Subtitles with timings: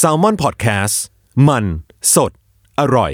[0.00, 0.94] s a l ม o n PODCAST
[1.48, 1.64] มัน
[2.14, 2.32] สด
[2.80, 3.12] อร่อย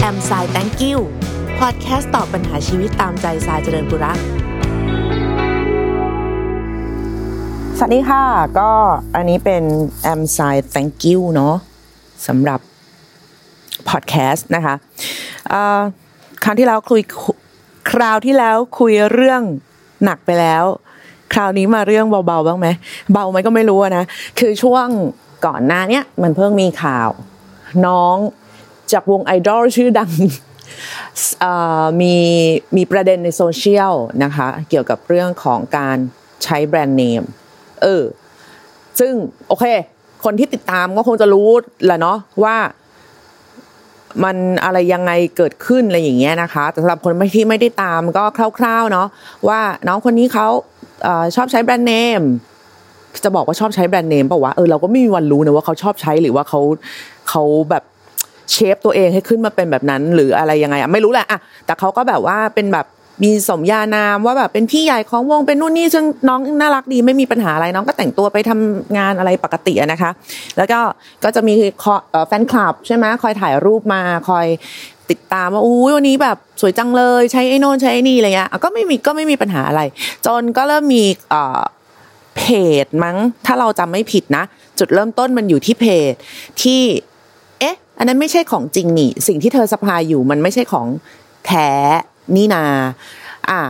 [0.00, 0.98] แอมสาย thank you
[1.58, 4.18] พอดแคสต์ตอบปัญหาชีวิตตามใจสายเจริญบุรัก
[7.78, 8.24] สวัสดีค่ะ
[8.58, 8.70] ก็
[9.14, 9.64] อันนี้เป็น
[10.02, 11.54] แอมสาย thank you เนาะ
[12.26, 12.60] สำหรับ
[13.88, 14.74] พอดแคสต์นะคะ
[16.44, 17.00] ครั้งที่แล้วคุย
[17.90, 19.42] คราวที่แล้วคุยเรื่อง
[20.04, 20.64] หนักไปแล้ว
[21.32, 22.66] คราวนี้มาเรื่องเบาๆบ้างไหม
[23.12, 24.04] เบาไหมก็ไม่รู้นะ
[24.38, 24.86] คือช่วง
[25.46, 27.10] ก่อนหน้าเนี้ยมันเพิ่งมีข่าว
[27.86, 28.16] น้อง
[28.92, 30.10] จากวงไอดอลชื่อดัง
[32.00, 32.14] มี
[32.76, 33.94] มีประเด็นในโซเชียล
[34.24, 35.96] นะคะ เกี่ยวกับเรื่องของการ
[36.44, 37.22] ใช้แบรนด์เนม
[37.82, 38.02] เออ
[38.98, 39.12] ซึ่ง
[39.48, 39.64] โอเค
[40.24, 41.48] คนที่ติดตามก็คงจะรู้
[41.84, 42.56] แหละเนาะว่า
[44.24, 48.24] มันอะไรยังไงเกิดขึ้นอะไรอย่างเงี้ยนะคะ แต่สำหรับคนที่ไม่ได้ตามก็
[48.58, 49.06] คร่าวๆเนาะ
[49.48, 50.46] ว่าน้องคนนี้เขา
[51.06, 52.22] อชอบใช้แบรนด์เนม
[53.24, 56.60] จะบอกว่าชอบใช้แบรนด์เนมป่าวะเออเราก็ไม่มีวันรู้นะว่าเขาชอบใช้หรือว่าเขา
[57.28, 57.82] เขาแบบ
[58.52, 62.86] เชฟตัวเองให้ขึ้นมาเป็นแบบนั้น หรืออะไรยังไงอะไม่รู้แหละอะแต่เขาก็แบบว่าเป็นแบบ
[63.22, 70.10] มีสมญานามว่าแบบเป็นพี่ใหญ่ของวงเป็นนู่นนี่ซึ่งน้องน่ารักดีไม่มีปัญหาอะไรน้องก็แต่งตัวไปทำงานอะไรปกตินะคะ
[70.56, 70.80] แล้วก็
[71.24, 74.46] ก็จะมีคอเอ่อแฟนคลับใช่ไหมคอยถ่ายรูปมาคอย
[75.10, 79.82] ติดตามว่าอุ้วันนี้แบบสวยจังเลยใช้ไอ้โน่นใช้ไอ้นี่อะไรเงี้ยก็ไม่มีก็ไม่มีปัญหาอะไร
[80.26, 81.60] จนก็เริ่มมีเอ่อ
[82.36, 82.42] เพ
[82.84, 84.44] จมั้ง ถ้าเราจำไม่ผิดนะ
[84.78, 86.12] จุดเริ่มต้นมันอยู่ที่เพจ
[86.62, 86.80] ที่
[87.60, 90.86] เอ๊ะ อันนั้นไม่ใช่ของจริงนี่ สิ่งที่เธอสะพายอยู่มันไม่ใช่ของ
[91.46, 91.70] แท้
[92.34, 92.64] นี่นา
[93.50, 93.60] อะ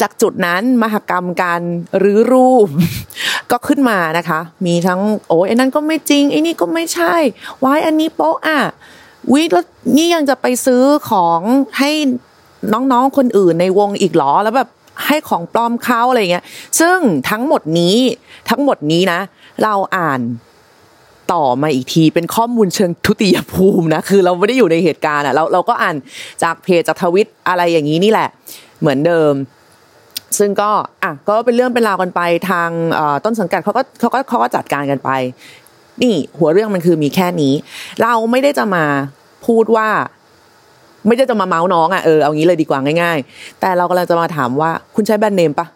[0.00, 1.60] จากจุดนั้นมหกรรมการ
[2.02, 2.68] รื้อรูป
[3.50, 7.14] ก็ขึ้นมานะคะ มีทั้งโอ้ยอันนั้นก็ไม่จริงไอ้นี่ก็ไม่ใช่
[7.64, 8.58] วายอันนี้โป๊ะอะ
[9.32, 11.40] วิแล้วนี่ยังจะไปซื้อของ
[11.78, 11.90] ให้
[12.72, 14.68] น้องๆคนอื่นในวงอีกหรอแล้วแบบ
[15.06, 16.44] ให้ของปลอมเขาอะไรเงี้ย
[16.80, 16.98] ซึ่ง
[17.30, 17.96] ทั้งหมดนี้
[18.50, 19.20] ทั้งหมดนี้นะ
[19.62, 20.20] เราอ่าน
[21.32, 25.96] ต่อมาอีกที เป็นข้อมูลเชิงทุติยภูมินะคือเราไม่ได้อยู่ในเหตุการณ์อะเราเราก็อ่าน
[26.42, 28.28] จากเพจจากทวิตอะไรอย่างนี้นี่แหละ
[28.80, 29.32] เหมือนเดิม
[30.38, 30.70] ซึ่งก็
[31.02, 32.20] อะก็เป็นเรื่องเป็นราวกันไป
[32.50, 32.70] ทาง
[33.24, 35.10] ต้นสังกัดเขาก็เขาก็เขาก็จัดการกันไป
[36.02, 37.52] นี่หัวเรื่องมันคือมีแค่นี้
[38.02, 38.84] เราไม่ได้จะมา
[39.46, 39.88] พูดว่า
[41.06, 45.66] ไม่ได้จะมาเมาส์น้องอะเออเอางี้เลยดีกว่าง่าย ๆ แต่เรากำลังจะมาถามว่าคุณใช้แบรนด์เนมปะ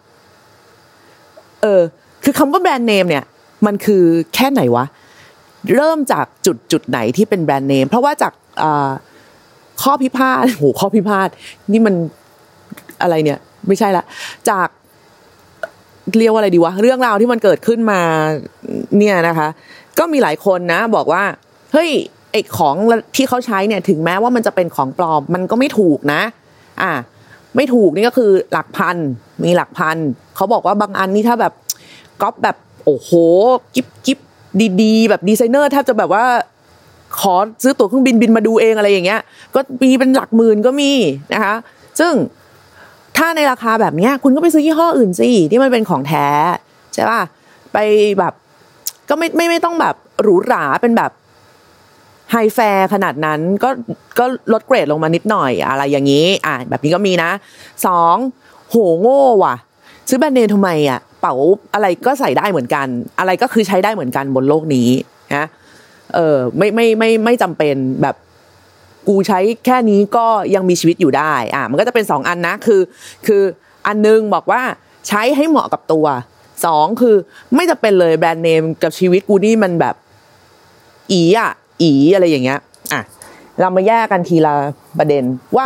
[1.61, 1.81] เออ
[2.23, 3.23] คือคำว่าแบรนด์เนมเนี่ย
[3.65, 4.03] มันคือ
[4.35, 4.85] แค่ไหนวะ
[5.75, 8.33] เริ่มจากจุดจุดไหนที่เป็นแบรนด์เนม เพราะว่าจาก
[9.81, 11.29] ข้อพิพาทโหข้อพิพาท
[11.71, 11.95] นี่มัน
[13.01, 14.03] อะไรเนี่ย ไม่ใช่ละ
[14.49, 14.67] จาก
[16.19, 18.01] เรียกว่าอะไรดีวะ เรื่องราวที่มันเกิดขึ้นมา
[18.97, 19.47] เนี่ยนะคะ
[19.99, 21.23] ก็มีหลายคนนะ บอกว่า
[21.73, 21.89] เฮ้ย
[22.31, 22.75] ไอของ
[23.15, 26.21] ที่เขาใช้เนี่ย ถึงแม้ว่ามันจะเป็นของปลอม มันก็ไม่ถูกนะ
[26.81, 26.93] อะ
[27.55, 28.97] ไม่ถูกนี่ก็คือหลักพัน
[29.43, 29.97] มีหลักพัน
[30.35, 31.53] เขาบอกว่าบางอันนี่ถ้าแบบ
[32.21, 33.11] ก๊อปแบบโอ้โห
[33.75, 34.19] กิ๊บกิ๊บ
[34.81, 36.25] ดีๆ แบบดีไซเนอร์แทบจะแบบว่า
[37.19, 39.21] ขอซื้อตั๋วเครื่องบินบินมาดูเองอะไรอย่างเงี้ย
[39.55, 40.91] ก็มีเป็นหลักหมื่นก็มี
[41.33, 41.55] นะคะ
[41.99, 42.13] ซึ่ง
[43.17, 46.27] ถ้าในราคาแบบเนี้ย คุณก็ไปซื้อยี่ห้ออื่นสิที่มันเป็นของแท้
[46.93, 47.21] ใช่ป่ะ
[47.73, 47.77] ไป
[48.19, 48.33] แบบ
[49.09, 51.11] ก็ไม่ไม่ไม่ต้องแบบหรูหราเป็นแบบ
[52.31, 53.69] high fash ขนาดนั้นก็
[54.19, 57.29] ก็ลดเกรดลงมานิดหน่อยอะไรอย่างนี้ อะแบบนี้ก็มีนะ
[57.85, 58.15] สอง
[58.69, 59.55] โหโง่ว่ะ
[60.09, 61.33] ซื้อแบรนด์เนมทำไมอะเป๋า
[61.73, 62.87] อะไรก็ใส่ได้เหมือนกัน
[63.19, 64.89] อะไรก็คือใช้ได้เหมือนกันบนโลกนี้
[65.35, 65.47] นะ
[66.15, 68.15] เออไม่ไม่ไม่ไม่จำเป็นแบบ
[69.07, 72.81] กูใช้แค่นี้ก็ยังมีชีวิตอยู่ได้อะมันก็จะเป็นสองอันนะคือ
[73.27, 73.41] คือ
[73.87, 74.61] อันนึงบอกว่า
[75.07, 76.05] ใช้ให้เหมาะกับตัว
[76.65, 77.15] สองคือ
[77.55, 79.95] ไม่จะเป็นเลยแบรนด์เนมกับชีวิตกูนี่มันแบบ
[81.11, 82.59] อีอะ อีอะไรอย่างเงี้ย
[82.93, 83.01] อะ
[83.59, 84.53] เรามาแยกกันทีละ
[84.97, 85.23] ประเด็น
[85.55, 85.65] ว่า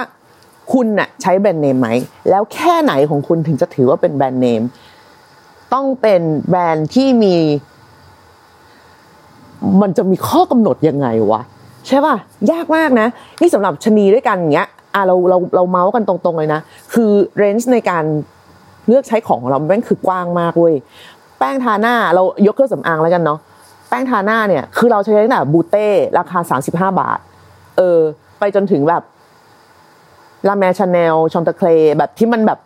[0.71, 1.89] คุณน่ะใช้แบรนด์เนมไหม
[2.29, 4.61] แล้วแค่ไหนของคุณถึงจะถือว่าเป็นแบรนด์เนม
[5.73, 7.35] ต้องเป็นแบรนด์ที่มี
[9.81, 11.41] มันจะมีข้อกำหนดยังไงวะ
[11.87, 12.15] ใช่ป่ะ
[12.51, 13.07] ยากมากนะ
[13.41, 16.61] นี่สำหรับชะนีด้วยกันอย่างเงี้ยอะเราเราเราเมาส์กันตรงๆเลยนะ
[16.93, 18.03] คือเรนจ์ในการ
[18.87, 20.75] เลือกใช้ของของเราแม่งคือกว้างมากเว้ย
[21.39, 23.39] แป้งทาหน้าเรายกเครื่องสำอางแล้วกันเนาะ
[23.89, 25.87] แป้งทาหน้าเนี่ย คือเราใช้ตั้งแต่บูเต้
[26.17, 26.39] ราคา
[26.69, 27.19] 35 บาท
[27.77, 27.99] เออ
[28.39, 29.01] ไปจนถึงแบบ
[30.47, 31.67] La Mer Chanel Chantecaille
[31.97, 32.59] แบบที่มันแบบ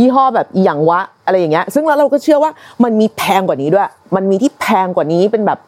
[0.00, 2.50] ยี่ห้อแบบอย่างวะอะไรอย่างเงี้ย ซึ่งแล้วเราก็เชื่อว่า
[2.84, 5.58] มันมีแพงกว่านี้ด้วย มันมีที่แพงกว่านี้เป็นแบบ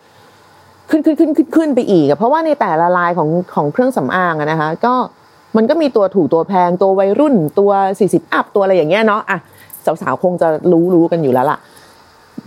[0.90, 4.94] ขึ้นขึ้นขึ้นขึ้นขึ้นไปอีกอะเพราะว่าในแต่ละลายของของเครื่องสำอางอะนะคะ ก็
[5.56, 7.70] มันก็มีตัวถูกตัวแพงตัววัยรุ่นตัว
[8.02, 9.38] 40 up ตัวอะไรอย่างเงี้ยเนาะอะ
[9.84, 11.58] สาวๆคงจะรู้รู้กันอยู่แล้วล่ะ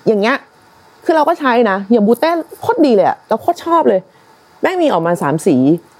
[0.07, 0.35] อย่างเงี้ย
[1.05, 2.31] คือเราก็ใช้นะอย่างบูเต้
[2.61, 3.99] โคตรดีเลยอะเราโคตรชอบเลย
[4.61, 5.55] แม่งมีออกมาสามสี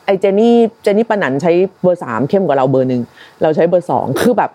[0.10, 1.52] ไอเจนี่เจนี่ปนันใช้
[1.82, 3.02] เบอร์สามเข้มกว่าเราเบอร์หนึ่ง
[3.42, 4.52] เราใช้เบอร์สองคือแบบ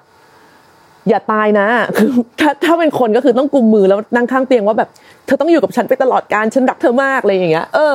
[1.08, 1.66] อย่าตายนะ
[1.96, 2.10] คือ
[2.40, 4.88] ถ้าถ้าเป็นคนก็คือต้องกุมมือแล้วนั่งข้างเตียงว่าแบบ
[5.26, 7.94] เธอต้องอยู่กับฉันไปตลอดการฉันรักเธอมากอะไรอย่างเงี้ย เออ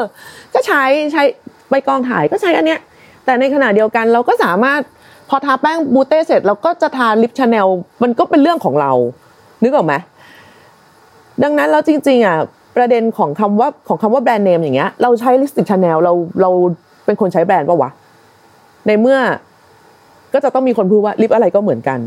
[0.54, 1.24] ก็ใช้ใช้
[1.70, 2.80] ไปกองถ่ายก็ใช้อันเนี้ย
[3.26, 4.82] แต่ในขณะเดียวกันเราก็สามารถ
[5.30, 7.68] พอทาแป้งบูเต้เสร็จเราก็จะทาลิปชาแนล
[8.04, 8.92] มันก็เป็นเรื่องของเรา
[9.64, 9.94] นึกออกไหม
[11.44, 12.38] ดังนั้นแล้วจริงๆอะ
[12.78, 16.52] ประเด็นของคำว่าของคำว่าแบรนด์เนมอย่างเงี้ยเราใช้ลิปสติกชาแนลเราเรา
[17.10, 17.90] เป็นคนใช้แบรนด์ปะวะ
[18.88, 19.20] ในเมื่อ
[20.34, 22.00] ก็จะต้องมีคนพูดว่าลิปอะไรก็เหมือนกัน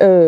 [0.00, 0.22] เออ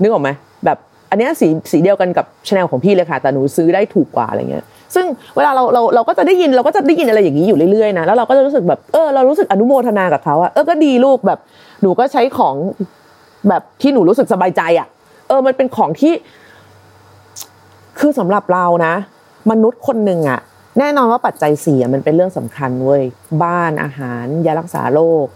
[0.00, 0.30] นึกออกไหม
[0.64, 0.78] แบบ
[1.10, 5.06] อันนี้สีสีเดียวกันกับชาแนลของพี่เลยค่ะ แต่หนูซื้อได้ถูกกว่าอะไรเงี้ย ซึ่ง
[5.36, 11.38] เวลาเราเราเราก็จะได้ยินเราก็จะได้ยินอะไรอย่างนี้อยู่เรื่อยๆนะ แล้วเราก็จะรู้สึกแบบเออเรารู้สึกอนุโมทนากับเขาอะเออก็ดีลูกแบบ
[11.82, 12.54] หนูก็ใช้ของ
[13.48, 14.86] แบบที่หนูรู้สึกสบายใจอะ
[15.28, 16.12] เออมันเป็นของที่
[17.98, 18.94] คือสำหรับเรานะ
[19.50, 20.40] มนุษย์คนหนึ่งอะ
[20.78, 23.02] แน่นอนว่าปัจจัยสี่มันเป็นเรื่องสำคัญเว้ย
[23.42, 25.26] บ้านอาหารยารักษาโรค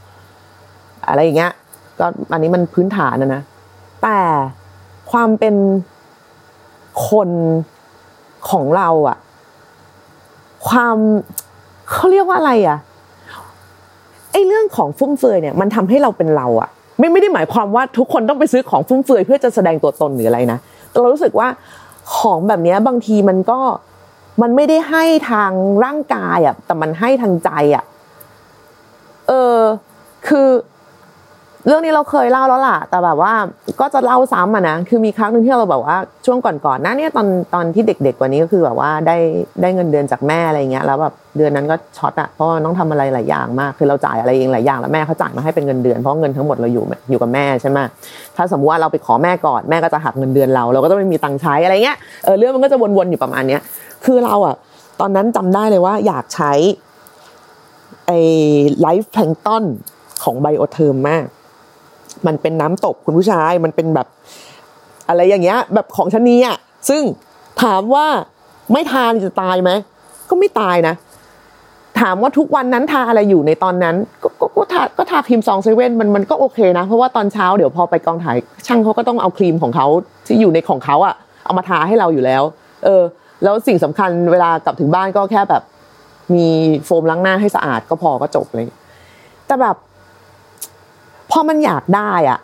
[1.09, 1.53] อะไรอย่างเงี้ย
[1.99, 3.43] ก็อันนี้มันพื้นฐานนะนะ
[4.03, 4.21] แต่
[5.11, 5.55] ความเป็น
[7.09, 7.31] คน
[8.51, 9.19] ของเราอะ
[10.69, 10.97] ความ
[11.91, 12.79] เขาเรียกว่าอะไรอะ
[14.33, 16.69] ไอเรื่องของฟุ่มเฟือยเนี่ย มันทำให้เราเป็นเราอะ
[16.99, 20.59] ไม่ไม่ได้หมายความว่าทุกคนต้องไปซื้อของฟุ่มเฟือยเพื่อจะแสดงตัวตนหรืออะไรนะ
[20.91, 21.49] แต่เรารู้สึกว่า
[22.17, 23.61] ของแบบนี้บางทีมันก็
[24.41, 25.53] มันไม่ได้ให้ทาง
[25.85, 27.85] ร่างกายอะแต่มันให้ทางใจอะ
[29.29, 29.59] เออ
[30.29, 30.49] คือ
[31.67, 33.33] เรื่องนี้เราเคยเล่าแล้วล่ะ แต่แบบว่า
[33.81, 35.97] ก็จะเล่าซ้ำอะนะ คือมีครั้งหนึ่งที่เราแบบว่า
[36.27, 39.17] ช่วงก่อนๆน้านี้ตอนตอนที่เด็กๆกว่านี้ก็คือแบบว่าได้
[39.63, 47.79] ได้เงินเดือนจากแม่อะไรเงี้ย แล้วแบบเดือนนั้นก็ช็อตอะ เพราะต้องทำอะไรหลายอย่างมาก คือเราจ่ายอะไรเองหลายอย่างแล้วแม่เขาจ่ายมาให้เป็นเงินเดือน เพราะเงินทั้งหมดเราอยู่อยู่กับแม่ใช่ไหม
[48.37, 53.61] ถ้าสมมติว่าเราไปขอแม่ก่อนแม่ก็จะหักเงินเดือนเรา เราก็ต้องไม่มีตังค์ใช้อะไรเงี้ย เออเรื่องมันก็จะวนๆอยู่ประมาณเนี้ย
[54.05, 54.57] คือเราอะ
[55.01, 56.53] ตอนนั้นจำได้เลยว่าอยากใช้
[58.07, 58.19] ไอ้
[58.81, 59.65] Life Plankton
[60.23, 61.27] ของ Biotherm มาก
[62.27, 64.07] มันเป็นน้ำตบคุณผู้ชาย มันเป็นแบบ
[65.09, 66.57] อะไรอย่างเงี้ย แบบของชนีอะ
[66.89, 67.03] ซึ่ง
[67.63, 68.07] ถามว่า
[68.73, 69.71] ไม่ทานจะตายไหม
[70.29, 70.95] ก็ไม่ตายนะ
[72.01, 79.87] ถามว่าทุกวันนั้นทาอะไรอยู่ในตอนนั้น ก็ก็ก็ทาก็ทาครีมซองเซเว่นมันมันก็โอเคนะ เพราะว่าตอนเช้าเดี๋ยวพอไปกองถ่ายช่างเขาก็ต้องเอาครีมของเขา
[80.27, 81.15] ที่อยู่ในของเขาอะ
[81.45, 82.43] เอามาทาให้เราอยู่แล้ว
[82.85, 83.03] เออ
[83.43, 85.63] แล้วสิ่งสำคัญเวลากลับถึงบ้านก็แค่แบบ
[86.35, 86.47] มี
[86.85, 88.67] โฟมล้างหน้าให้สะอาดก็พอก็จบเลย
[89.47, 89.77] แต่แบบ
[91.31, 92.39] พอมันอยากได้อะ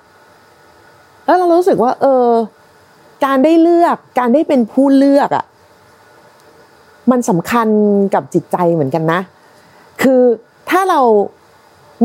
[1.25, 2.27] แล้วเรารู้สึกว่า เออ
[3.25, 5.45] การได้เลือก การได้เป็นผู้เลือกอะ
[7.11, 7.69] มันสำคัญ
[8.15, 9.21] กับจิตใจเหมือนกันนะ
[10.03, 10.23] คือ
[10.71, 11.01] ถ้าเรา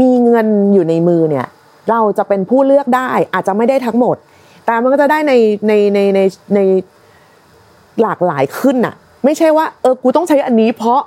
[0.01, 1.48] มีเงินอยู่ในมือเนี่ย
[1.90, 4.18] เราจะเป็นผู้เลือกได้ อาจจะไม่ได้ทั้งหมด
[4.66, 5.34] แต่มันก็จะได้ใน
[5.68, 6.19] ในในใน
[6.56, 6.60] ใน
[8.01, 8.95] หลากหลายขึ้นอะ
[9.25, 11.01] ไม่ใช่ว่าเออกูต้องใช้อันนี้ เพราะ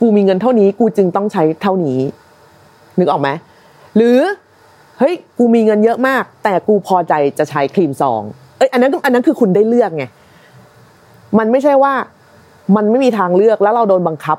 [0.00, 2.00] กูมีเงินเท่านี้ กูจึงต้องใช้เท่านี้
[2.98, 3.28] นึกออกไหม
[3.96, 4.18] หรือ
[4.98, 8.22] เฮ้ยกูมีเงินเยอะมาก แต่กูพอใจจะใช้ครีมซอง
[8.56, 10.04] เอ้ยอันนั้นอันนั้นคือคุณได้เลือกไง
[11.38, 11.92] มันไม่ใช่ว่า
[12.76, 14.38] มันไม่มีทางเลือกแล้วเราโดนบังคับ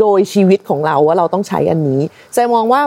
[0.00, 2.00] โดยชีวิตของเราว่าเราต้องใช้อันนี้
[2.32, 2.80] แซมองว่า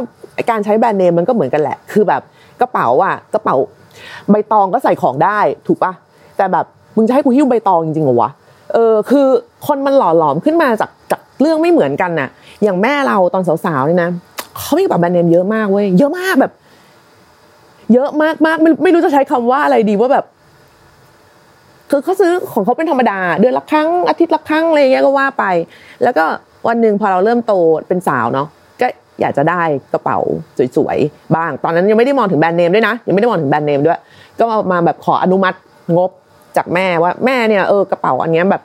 [0.50, 2.22] การใช้แบรนด์เนมมันก็เหมือนกันแหละ คือแบบ
[2.62, 3.56] กระเป๋าอะกระเป๋า
[4.30, 5.94] ใบตองก็ใส่ของได้ถูกปะ
[6.38, 6.66] แต่แบบ
[6.96, 8.30] มึงจะให้กูหิ้วใบตองจริงๆเหรอวะ
[8.74, 9.28] เออคือ
[9.68, 12.30] คนมันหล่อหลอมขึ้นมาจากจากเรื่องไม่เหมือนกันน่ะ
[12.64, 14.10] อย่างแม่เราตอนสาวๆนี่นะ
[14.58, 16.54] เขามีกระเป๋าแบรนด์เนมเยอะมากเว้ยเยอะมากแบบ
[17.94, 20.26] เยอะมากมากไม่ไม่รู้จะใช้คำว่าอะไรดีว่าแบบ
[21.90, 25.46] คือเขาซื้อของเขาเป็นธรรมดา เดือนละครั้งอาทิตย์ละครั้งอะไรเงี้ยก็ว่าไป
[26.04, 26.26] แล้วก็
[26.68, 27.54] วันหนึ่งพอเราเริ่มโต
[27.88, 28.48] เป็นสาวเนาะ
[28.82, 28.88] ก็
[29.22, 29.62] อยากจะได้
[29.94, 30.18] กระเป๋า
[30.76, 34.00] สวยๆบ้าง ตอนนั้นยังไม่ได้มองถึงแบรนด์เนมด้วยนะยังไม่ได้มองถึงแบรนด์เนมด้วย
[34.40, 35.58] ก็มาแบบขออนุมัติ
[35.98, 36.10] งบ
[36.58, 38.62] จากแม่ว่าแม่เนี่ยเออกระเป๋าอันนี้แบบ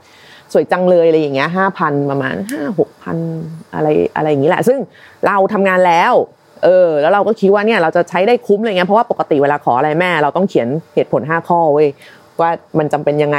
[0.52, 3.16] สวยจังเลยอะไรอย่างเงี้ยห้าพันประมาณห้าหกพัน
[3.74, 4.78] อะไรอะไรอย่างงี้แหละ ซึ่ง
[5.26, 6.12] เราทำงานแล้ว
[6.64, 11.88] เออแล้วเราก็คิดว่าเนี่ยเราจะใช้ได้คุ้มอะไรเงี้ยเพราะว่าปกติเวลาขออะไรแม่ เราต้องเขียนเหตุผลห้าข้อเว้ย
[12.40, 13.38] ว่ามันจำเป็นยังไง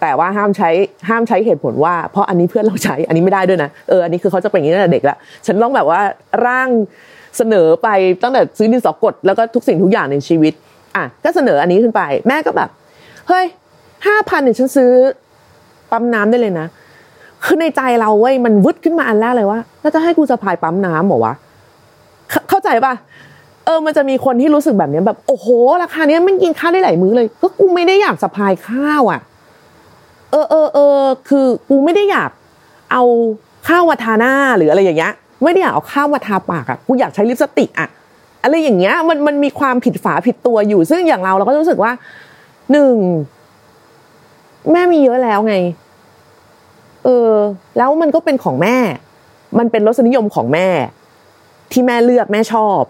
[0.00, 0.70] แต่ว่าห้ามใช้
[1.08, 5.16] ห้ามใช้เหตุผลว่า เพราะอันนี้เพื่อนเราใช้อันนี้ไม่ได้ด้วยนะเอออันนี้คือเขาจะเป็นอย่างนี้ตั้งแต่เด็กละ
[5.46, 6.00] ฉันต้องแบบว่า
[6.46, 6.68] ร่าง
[7.36, 7.88] เสนอไป
[8.22, 10.52] ตั้งแต่ซื้อดินสอกดแล้วก็ทุกสิ่งทุกอย่างในชีวิต
[10.96, 12.68] อะก็เสนออันนี้ขึ้นไป แม่ก็แบบ
[13.28, 13.46] เฮ้ย
[14.06, 14.90] ห้าพันเนี่ยฉันซื้อ
[15.90, 16.66] ปั๊มน้ำได้เลยนะ
[17.44, 21.34] คือในใจเราเว้ยมันวึดขึ้นมาอันแรกเลยว่าแล้วจะให้กูสะพายปั๊มน้ำเหรอวะ
[22.48, 22.94] เข้าใจป่ะ
[23.64, 25.46] เออมันจะมีคนที่รู้สึกแบบนี้แบบโอ้โห
[25.82, 29.20] ราคาเนี้ยมันกินข้าวได้หลายมื้อเลย ก็กูไม่ได้อยากสะพายข้าวอะ
[30.30, 32.30] เออเออเออคือกูไม่ได้อยาก
[32.92, 33.02] เอา
[33.68, 37.88] ข้าวมาทาหน้าหรืออะไรอย่างเงี้ยไม่ได้อยากเอาข้าวมาทาปากอะกูอยากใช้ลิปสติกอะ
[38.42, 41.92] อะไรอย่างเงี้ยมันมันมีความผิดฝาผิดตัวอยู่ ซึ่งอย่างเราเราก็รู้สึกว่า
[42.72, 42.94] หนึ่ง
[44.72, 45.56] แม่มีเยอะแล้วไง
[47.04, 47.32] เออ
[47.76, 48.76] แล้วมันก็เป็นของแม่
[49.58, 50.68] มันเป็นรสนิยมของแม่
[51.72, 52.82] ที่แม่เลือกแม่ชอบ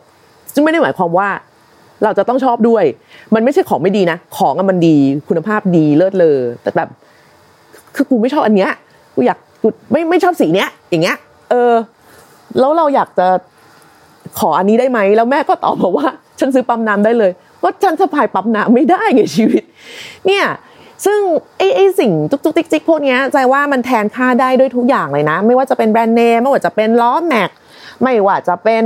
[0.52, 1.28] ซึ่งไม่ได้หมายความว่า
[2.02, 2.84] เราจะต้องชอบด้วย
[3.34, 4.96] มันไม่ใช่ของไม่ดีนะ ของมันดี
[5.28, 6.88] คุณภาพดีเลิศเลอแต่แบบ
[7.94, 8.70] คือกูไม่ชอบอันเนี้ย
[9.14, 11.16] กูอยากกูไม่ไม่ชอบสีเนี้ย อย่างเงี้ย
[11.50, 11.72] เออ
[12.58, 13.26] แล้วเราอยากจะ
[14.38, 16.06] ขออันนี้ได้ไหม แล้วแม่ก็ตอบมาว่า
[16.40, 19.62] ฉันซื้อปั๊มน้ำได้เลย ว่าฉันสะพายปั๊มน้ำไม่ได้ไงชีวิต
[20.26, 20.44] เนี่ย
[21.04, 21.20] ซึ่ง
[21.58, 27.50] ไอ้ไอ้สิ่งจุกจุกจิกจิกพวกนี้ใจว่ามันแทนค่าได้ด้วยทุกอย่างเลยนะ ไม่ว่าจะเป็นแบรนด์เนมไม่ว่าจะเป็นล้อแม็ก
[28.02, 28.84] ไม่ว่าจะเป็น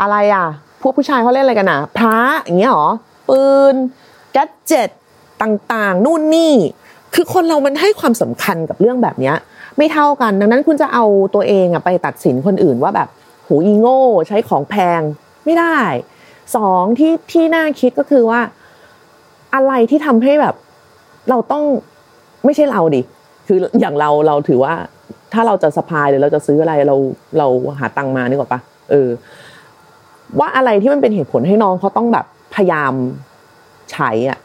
[0.00, 0.46] อะไรอะ
[0.82, 2.88] พวกผู้ชายเขาเล่นอะไรกันอะพระอย่างเงี้ยหรอ
[3.28, 3.74] ปืน
[4.32, 4.90] แก๊เจ็ต
[5.42, 6.54] ต่างๆ นู่นนี่
[7.14, 9.36] คือคนเรามันให้ความสำคัญกับเรื่องแบบเนี้ย
[9.78, 13.08] ไม่เท่ากัน ดังนั้นคุณจะเอาตัวเองอะไปตัดสินคนอื่นว่าแบบ
[13.46, 15.00] หูอีโง่ใช้ของแพง
[15.44, 15.78] ไม่ได้
[16.56, 18.40] สองที่ที่น่าคิดก็คือว่า
[19.54, 20.54] อะไรที่ทำให้แบบ
[21.30, 21.62] เราต้อง
[22.44, 23.02] ไม่ใช่เราดิ
[23.46, 24.74] คืออย่างเราเราถือว่า
[25.32, 26.96] ถ้าเราจะสะพายหรือเราจะซื้ออะไรเรา
[27.38, 27.46] เรา
[27.78, 29.08] หาตังมานี่กว่าปะเออ
[30.38, 32.92] ว่าอะไรที่มันเป็นเหตุผลให้น้องเขาต้องแบบพยายาม
[33.92, 34.38] ใช้อะ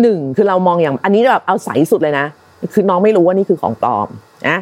[0.00, 2.26] หนึ่งคือเรามองอย่าง อันนี้แบบเอาใสสุดเลยนะ
[2.72, 4.08] คือน้องไม่รู้ว่านี่คือของปลอม
[4.48, 4.58] นะ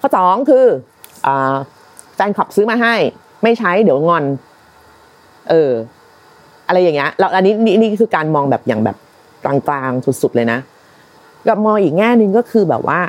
[0.00, 0.64] ข้อสองคือ
[1.26, 1.54] อ่า
[2.14, 2.94] แฟนคลับซื้อมาให้
[3.42, 4.24] ไม่ใช้เดี๋ยวงอน
[5.50, 5.70] เออ
[6.68, 8.96] อะไรอย่างเงี้ยแล้วอันนี้นี่นี่คือการมองแบบอย่างแบบ
[9.44, 10.58] กลางๆสุดๆเลยนะ
[11.46, 13.00] กับมองอีกแง่หนึ่งก็คือแบบว่า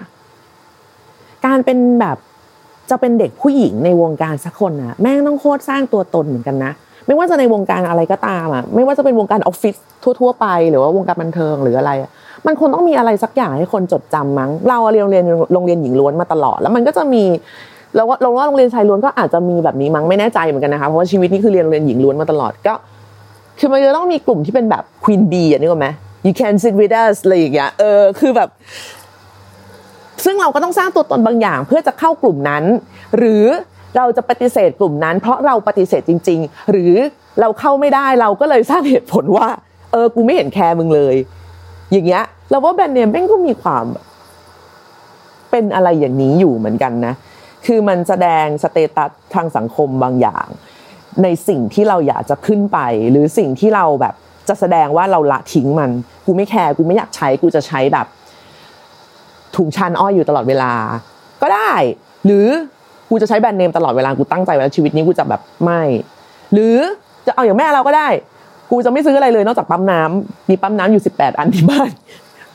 [1.45, 2.17] การเป็นแบบ
[2.89, 6.71] จะเป็นเด็กผู้หญิงในวงการสักคนนะแม่งต้องโคตรสร้างตัวตนเหมือนกันนะ
[7.07, 11.91] ไม่ว่าจะในวงการอะไรก็ตามอะไม่ว่าจะเป็นวงการออฟฟิศทั่ว ๆ ไป หรือว่าวงการบันเทิงหรืออะไร
[12.45, 17.23] มันคงต้องมีอะไรสักอย่างให้คนจดจำมั้ง เราเรียนโรงเรียนโรงเรียนหญิงล้วนมาตลอด แล้วมันก็จะมี
[17.95, 22.73] เราว่าเราว่าโรงเรียนชายล้วนก็อาจจะมีแบบนี้มั้งไม่แน่ใจเหมือนกันนะคะเพราะว่าชีวิตนี้คือเรียนโรงเรียนหญิงล้วนมาตลอดก็
[23.59, 25.87] คือมันจะต้องมีกลุ่มที่เป็นแบบ Queen Bee อะนึกออกไหม
[26.25, 28.49] you can sit with us อะไรอย่างเงี้ยเออคือแบบ
[30.25, 32.63] ซึ่งเราก็ต้องสร้างตัวตนบางอย่าง เพื่อจะเข้ากลุ่มนั้น
[33.17, 33.45] หรือ
[33.97, 36.93] เราจะปฏิเสธกลุ่มนั้น เพราะเราปฏิเสธจริง ๆ หรือ
[37.41, 39.47] เราเข้าไม่ได้เราก็เลยสร้างเหตุผลว่า
[39.91, 41.15] เออกูไม่เห็นแคร์มึงเลย
[41.91, 43.85] อย่างเงี้ยเราว่าแบรนด์เนมแม่งก็มีความ
[45.51, 47.13] เป็นอะไรอย่างนี้อยู่เหมือนกันนะ
[47.65, 50.47] คือมันแสดง status ทางสังคมบางอย่าง
[51.23, 52.79] ในสิ่งที่เราอยากจะขึ้นไป
[53.11, 54.15] หรือสิ่งที่เราแบบ
[54.49, 55.91] จะแสดงว่าเราละทิ้งมัน
[56.25, 58.07] กูไม่แคร์กูไม่อยากใช้กูจะใช้แบบ
[59.55, 60.73] ถุงชันอ้อยอยู่ตลอดเวลา
[61.41, 61.71] ก็ได้
[62.25, 62.47] หรือ
[63.09, 65.81] กูจะใช้แบรนด์เนมตลอดเวลากูตั้งใจไว้แล้วชีวิตนี้กูจะแบบไม่
[66.53, 66.77] หรือ
[67.27, 68.07] จะเอาอย่างแม่เราก็ได้
[68.71, 71.89] กูจะไม่ซื้ออะไรเลยนอกจากปั๊มน้ำมีปั๊มน้ำอยู่สิบแปดอันที่บ้าน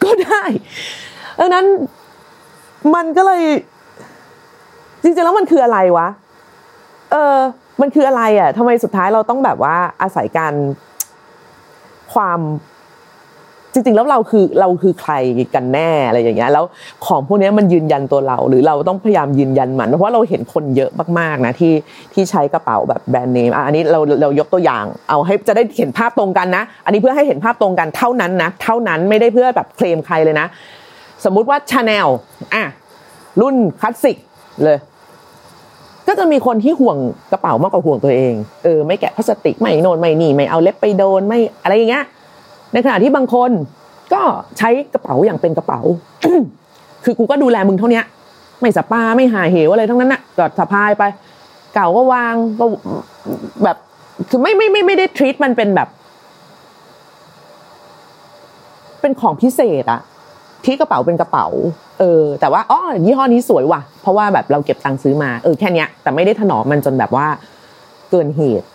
[0.02, 0.42] ก็ได้
[1.40, 1.64] ดังนั้น
[2.94, 3.42] มันก็เลย
[5.02, 6.08] จริงๆแล้วมันคืออะไรวะ
[7.12, 7.36] เออ
[7.80, 10.52] มันคืออะไรอะทำไมสุดท้ายเราต้องแบบว่าอาศัยการ
[12.12, 12.40] ความ
[13.72, 15.12] จริงๆแล้วเราคือเราคือใคร
[15.54, 16.64] กันแน่อะไรอย่างเงี้ยแล้ว
[17.06, 21.72] ของพวกนี้มันยืนยันตัวเรา หรือเราต้องพยายามยืนยันมันเพราะเราเห็นคนเยอะมากๆนะที่
[22.14, 30.46] ที่ใช้กระเป๋าแบบแบรนด์เนมอันนี้เราเรายกตัวอย่าง เอาให้จะได้เห็นภาพตรงกันนะ อันนี้เพื่อให้เห็นภาพตรงกันเท่านั้นนะเท่านั้นไม่ได้เพื่อแบบเคลมใครเลยนะ
[31.24, 32.06] สมมุติว่าชาแนล
[32.54, 32.64] อะ
[33.40, 34.16] รุ่นคลาสสิก
[34.64, 34.78] เลย
[36.08, 36.96] ก็จะมีคนที่ห่วง
[37.32, 38.34] กระเป๋ามากกว่าห่วงตัวเอง
[38.64, 42.04] เออไม่แกะพลาสติกไม่โน่นไม่นี่ไม่เอาเล็บไปโดนไม่อะไรอย่างเงี้ย
[42.72, 43.50] ในขณะที่บางคน
[44.12, 44.20] ก็
[44.58, 45.80] ใช้กระเป๋าอย่างเป็นกระเป๋า
[47.04, 48.02] คือกูก็ดูแลมึงเท่านี้
[48.60, 51.02] ไม่สปาไม่หาเหวอะไรทั้งนั้นน่ะก็สะพายไป
[51.74, 52.64] เก่าก็วางก็
[53.64, 53.76] แบบ
[54.30, 55.88] คือไม่ไม่ไม่ไม่ได้ treat มันเป็นแบบ
[59.00, 60.00] เป็นของพิเศษอะ
[60.64, 61.46] ที่กระเป๋าเป็นกระเป๋า
[61.98, 67.26] เออแต่ว่าอ๋อยี่ห้อนี้สวยว่ะ เพราะว่าแบบเราเก็บตังค์ซื้อมาเออแค่นี้แต่ไม่ได้ถนอมมันจนแบบว่า
[68.10, 68.66] เกินเหตุ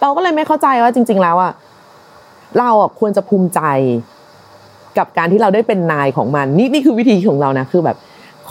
[0.00, 1.52] เราก็เลยไม่เข้าใจว่าจริง ๆ แล้วอะ
[2.58, 3.60] เราอะควรจะภูมิใจ
[4.98, 7.96] กับการที่เราได้เป็นนายของมัน นี่นี่คือวิธีของเรานะคือแบบ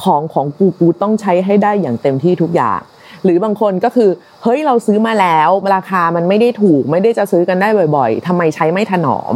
[0.04, 2.80] ของของกูกูต้องใช้ให้ได้อย่างเต็มที่ทุกอย่าง
[3.24, 4.10] หรือบางคนก็คือ
[4.44, 9.34] เฮ้ยเราซื้อมาแล้ว ราคามันไม่ได้ถูก ไม่ได้จะซื้อกันได้บ่อย ๆทำไมใช้ไม่ถนอม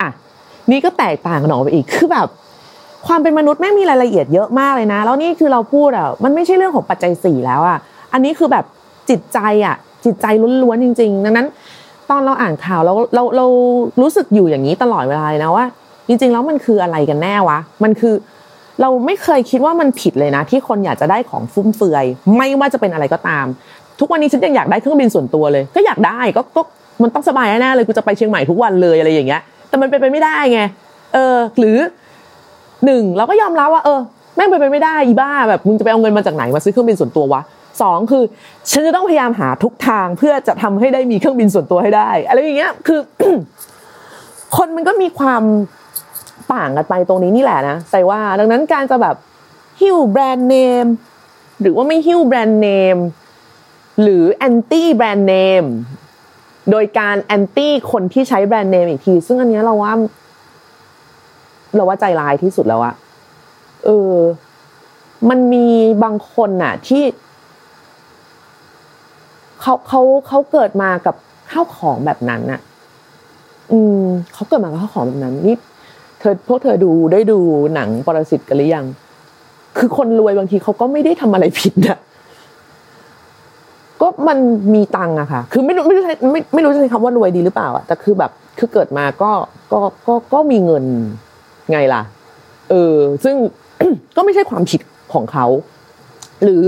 [0.00, 0.08] อะ
[0.70, 2.28] นี่ก็แตกต่างกันออกไปอีกคือแบบ
[3.06, 7.78] ความเป็นมนุษย์แม่มีรายละเอียดเยอะมากเลยนะ แล้วนี่คือเราพูดอะมันไม่ใช่เรื่องของปัจจัยสี่แล้วอะ
[8.12, 8.64] อันนี้คือแบบ
[9.10, 10.26] จิตใจอะจิตใจ
[10.62, 11.46] ล้วนๆจริง ๆ ดังนั้น
[12.10, 13.46] ตอนเราอ่านข่าวเราเราเรา
[14.00, 15.64] รู้สึกอยู่อย่างนี้ตลอดเวลาเลยนะว่า
[16.08, 18.14] จริงๆแล้วมันคืออะไรกันแน่วะมันคือ
[18.80, 22.04] เราไม่เคยคิดว่ามันผิดเลยนะ ที่คนอยากจะได้ของฟุ่มเฟือย
[22.36, 23.46] ไม่ว่าจะเป็นอะไรก็ตาม
[24.00, 26.62] ทุกวันนี้ฉันยังอยากได้เครื่องบินส่วนตัวเลย ก็อยากได้ก็ก็
[27.02, 30.60] มันต้องสบายแน่เลยกูจะไปเชียงใหม่ทุกวันเลยอะไรอย่างเงี้ยแต่มันเป็นไปไม่ได้ไง
[31.14, 31.78] เออหรือ
[32.84, 34.00] หนึ่งเราก็ยอมรับว่าเออ
[34.36, 37.42] แม่งเป็นไปไม่ได้อีบ้าแบบมึงจะไปเอาเงินมาจากไหนมาซื้อเครื่องบินส่วนตัววะ
[37.82, 38.24] สองคือ
[38.70, 43.00] ฉันจะต้องพยายามหาทุกทางเพื่อจะทำให้ได้มีเครื่องบินส่วนตัวให้ได้อะไรอย่างเงี้ยคือ
[44.56, 45.42] คนมันก็มีความ
[46.52, 49.16] ต่างกันไปตรงนี้นี่แหละนะแต่ว่าดังนั้นการจะแบบ
[49.80, 50.86] หิ้วแบรนด์เนม
[51.60, 52.96] หรือว่าไม่หิ้วแบรนด์เนม
[54.02, 55.64] หรือแอนตี้แบรนด์เนม
[56.70, 59.92] โดยการแอนตี้คนที่ใช้แบรนด์เนมอีกที ซึ่งอันนี้เราว่า
[61.74, 62.94] เราว่าใจร้ายที่สุดแล้วอะ
[63.84, 64.14] เออ
[65.28, 65.66] มันมี
[66.04, 67.02] บางคนน่ะ ที่
[69.60, 71.14] เขาเขาเขาเกิดมากับ
[71.50, 72.60] ข้าวของแบบนั้นน่ะ
[73.72, 75.56] อืมเขาเกิดมากับข้าวของแบบนั้นนี่
[76.20, 77.38] เธอพวกเธอดูได้ดู
[77.74, 78.86] หนังปรสิตกันหรือยัง
[79.78, 81.98] คือคนรวยบางทีเขาก็ไม่ได้ทำอะไรผิดนะ
[84.00, 84.38] ก็มัน
[84.74, 89.30] มีตังอะค่ะ คือไม่รู้ไม่รู้ใช้ไม่ไม่รู้จะใช้คำว่ารวยดีหรือเปล่าอะแต่คือแบบ คือเกิดมาก็
[89.72, 90.84] ก็ก็ก็มีเงิน
[91.70, 92.02] ไงล่ะ
[92.70, 93.36] เออ ซึ่ง
[94.16, 94.80] ก็ไม่ใช่ความผิด
[95.12, 95.46] ของเขา
[96.44, 96.66] หรือ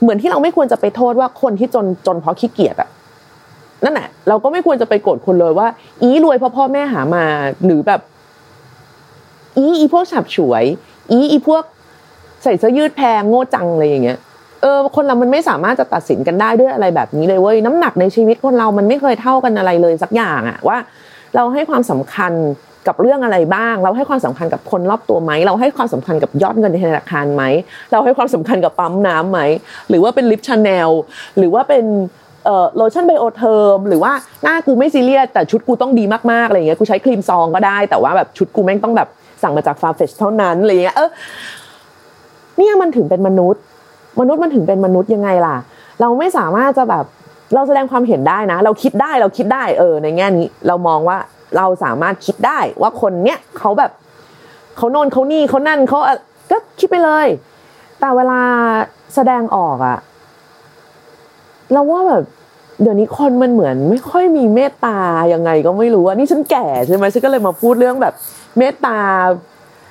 [0.00, 2.88] เหมือนที่เราไม่ควรจะไปโทษว่าคนที่จนจนเพราะขี้เกียจอะ
[3.84, 5.68] นั่นแหละเราก็ไม่ควรจะไปโกรธคนเลยว่า
[6.02, 7.24] อีรวยเพราะพ่อแม่หามา
[7.64, 8.00] หรือแบบ
[9.56, 10.64] อีอีพวกฉับฉวย
[11.10, 11.62] อีอีพวก
[12.42, 14.18] ใส่เสื้อยืดแพงโง่จังอะไรอย่างเงี้ย
[14.62, 20.78] เออคนเรามันไม่สามารถจะตัดสินกันได้ด้วยอะไรแบบนี้เลยเว้ยน้ำหนักในชีวิตคนเรามันไม่เคยเท่ากันอะไรเลยสักอย่างอะว่า
[21.34, 22.32] เราให้ความสำคัญ
[22.88, 27.42] กับเรื่องอะไรบ้าง เราให้ความสำคัญกับคนรอบตัวไหม เราให้ความสำคัญกับยอดเงินในธนาคารไหม
[27.92, 29.40] เราให้ความสำคัญกับปั๊มน้ำไหม
[29.88, 30.88] หรือว่าเป็นลิปชาแนล
[31.38, 31.84] หรือว่าเป็น
[32.76, 39.08] โลชั่น Biotherm หรือว่าหน้ากูไม่ซีเรียสแต่ชุดกูต้องดีมากๆอะไรเงี้ย กูใช้ครีมซองก็ได้ แต่ว่าแบบชุดกูแม่งต้องแบบ
[39.42, 41.08] สั่งมาจาก Farfetch เท่านั้นอะไรเงี้ย เออ
[42.58, 43.62] เนี่ยมันถึงเป็นมนุษย์
[44.20, 45.56] มนุษย์มันถึงเป็นมนุษย์ยังไงล่ะ
[46.00, 47.04] เราไม่สามารถจะแบบ
[47.54, 51.18] เราแสดงความเห็นได้นะ เราคิดได้เราคิดได้เออ ในแง่นี้ เรามองว่า
[51.56, 53.90] เราสามารถคิดได้ว่าคนเนี้ยเขาแบบ
[54.76, 55.98] เขาโน่นเขานี่เขานั่นเขา
[56.50, 57.26] ก็คิดไปเลย
[58.00, 58.40] แต่เวลา
[59.14, 59.98] แสดงออกอะ
[61.72, 62.24] เราว่าแบบ
[62.82, 64.98] เดี๋ยวนี้คนมันเหมือนไม่ค่อยมีเมตตา
[65.32, 68.14] ยังไงก็ไม่รู้อะนี่ฉันแก่ใช่ไหมฉันก็เลยมาพูดเรื่องแบบ
[68.58, 68.98] เมตตา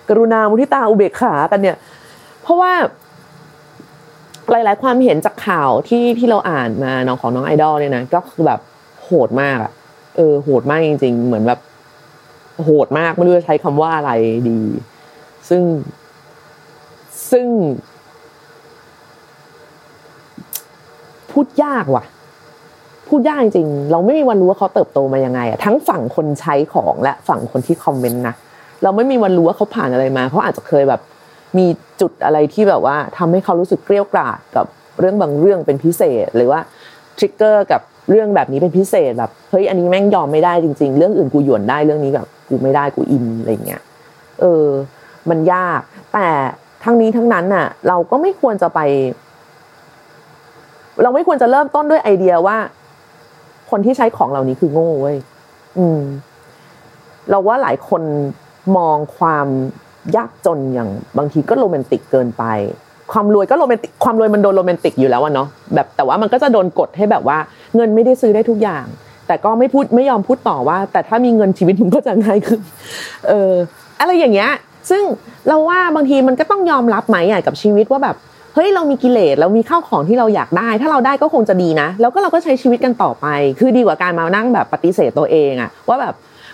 [0.10, 1.78] กรุณามุทิตาอุเบกขากันเนี่ย
[2.42, 2.74] เพราะว่า
[4.52, 8.60] หลาย ๆ ความเห็นจากข่าวที่ที่เราอ่านมาน้องของน้องไอดอลเนี่ยนะก็คือแบบ
[9.04, 9.72] โหดมากอะ
[10.20, 11.60] เออโหดมากจริง ๆ เหมือนแบบ
[12.64, 14.12] โหดมากไม่รู้จะใช้คำว่าอะไร
[14.50, 14.60] ดี
[15.50, 15.64] ซึ่ง
[17.32, 17.48] ซึ่ง
[21.32, 22.04] พูดยากว่ะ
[23.08, 28.36] พูดยากจริงๆเราไม่มีวันรู้ว่าเขาเติบโตมายังไงอะทั้งฝั่งคนใช้ของและฝั่งคนที่คอมเมนต์นะ
[28.84, 31.02] เราไม่มีวันรู้ว่าเขาผ่านอะไรมาเขาอาจจะเคยแบบ
[31.58, 31.66] มี
[32.02, 34.66] จุดอะไรที่แบบว่าทำให้เขารู้สึกเกลี้ยกล่อมกับ
[35.00, 36.60] เรื่องบางเรื่องเป็นพิเศษ หรือว่า
[37.18, 43.82] ทริกเกอร์กับ เรื่องแบบนี้เป็นพิเศษแบบเฮ้ยอันนี้แม่งยอมไม่ได้จริง ๆ เรื่องอื่นกูหยวนได้เรื่องนี้แบบกูไม่ได้กูอินอะไรเงี้ย
[44.42, 44.66] เออ
[45.30, 45.82] มันยาก
[46.14, 46.28] แต่
[46.84, 48.80] ทั้งนี้ทั้งนั้นน่ะ เราก็ไม่ควรจะไป
[51.04, 52.58] เราไม่ควรจะเริ่มต้นด้วยไอเดียว่า
[53.70, 55.18] คนที่ใช้ของเหล่านี้คือโง่เว้ย
[55.78, 56.02] อืม
[57.30, 58.02] เราว่าหลายคน
[58.78, 59.48] มองความ
[60.16, 62.44] ยากจนอย่างบางทีก็โรแมนติกเกินไป
[63.12, 67.38] ความรวยก็โรแมนติกความรวยมันโดนโรแมนติกอยู่แล้วอะเนาะแบบแต่ว่ามันก็จะโดนกดให้แบบว่า
[67.76, 68.86] เงินไม่ได้ซื้อได้ทุกอย่าง
[69.28, 72.60] แต่ก็ไม่พูดไม่ยอมพูดต่อว่า แต่ถ้ามีเงินชีวิตมันก็จะง่ายขึ้น
[73.28, 73.54] เออ
[74.00, 74.52] อะไรอย่างเงี้ย
[74.90, 75.04] ซึ่ง
[75.48, 78.16] เราว่าบางทีมันก็ต้องยอมรับไหมอะกับชีวิตว่าแบบ
[78.56, 83.26] เฮ้ยเรามีกิเลสเรามีข้าวของที่เราอยากได้ ถ้าเราได้ก็คงจะดีนะ แล้วก็เราก็ใช้ชีวิตกันต่อไป
[83.60, 86.14] คือดีกว่าการมานั่งแบบปฏิเสธตัวเองอะว่าแบบ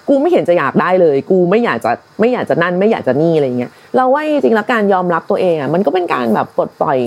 [0.09, 6.97] กูไม่เห็นจะอยากได้เลย กูไม่อยากจะไม่อยากจะนั่นไม่อยากจะนี่อะไรเงี้ยเราว่าจริงๆแล้วการยอมรับตัวเองอะมันก็เป็นการแบบปลดปล่อย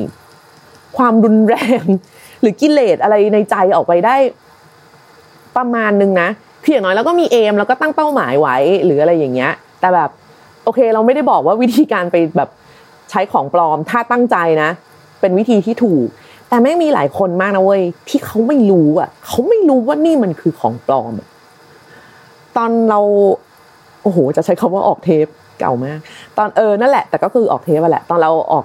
[0.96, 1.84] ความรุนแรง
[2.40, 4.16] หรือกิเลสอะไรในใจออกไปได้
[5.56, 6.28] ประมาณนึงนะ
[6.64, 10.10] คืออย่างน้อยเราก็มีเอมแล้วก็ตั้งเป้าหมายไว้หรืออะไรอย่างเงี้ย แต่แบบ
[10.64, 12.50] โอเค เราไม่ได้บอกว่าวิธีการไปแบบ
[13.10, 14.70] ใช้ของปลอมถ้าตั้งใจนะ
[15.20, 16.06] เป็นวิธีที่ถูก
[16.48, 21.12] แต่ไม่งมีหลายคนมากนะเว้ยที่เขาไม่รู้อะเขาไม่รู้ว่านี่มันคือของปลอม
[22.58, 23.00] ตอนเรา
[24.02, 25.26] โอ้โหจะใช้คำว่าออกเทป
[25.60, 25.98] เก่ามาก
[26.38, 28.64] ตอนเออนั่นแหละ แต่ก็คือออกเทปแหละ ตอนเราออก